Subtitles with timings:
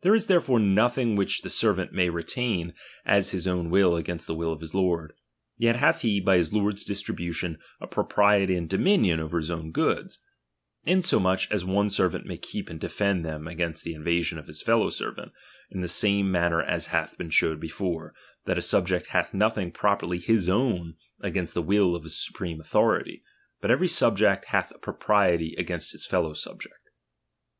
[0.00, 2.74] There is therefore nothing which the Servant may retain
[3.06, 5.12] as his own against the will of liis lord;
[5.56, 10.18] yet hath he, by his lord's distribution, a t*ropriety and dominion over his own goods:
[10.84, 14.60] inso iuch as one servant may keep and defend them ^■gainst the invasion of his
[14.60, 15.30] fellow servant,
[15.70, 18.16] in the Same manner as hath been shewed before,
[18.46, 23.22] that a *5nbject hath nothing properly his own against the "vvili of the supreme authority,
[23.60, 26.88] but every subject l^ath a propriety against his fellow subject.